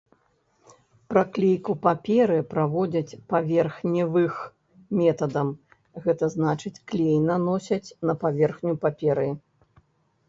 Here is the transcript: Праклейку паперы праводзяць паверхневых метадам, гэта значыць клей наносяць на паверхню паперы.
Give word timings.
Праклейку 1.13 1.71
паперы 1.83 2.37
праводзяць 2.53 3.17
паверхневых 3.33 4.33
метадам, 5.03 5.53
гэта 6.07 6.33
значыць 6.39 6.75
клей 6.93 7.17
наносяць 7.31 7.93
на 8.11 8.21
паверхню 8.25 8.73
паперы. 8.89 9.29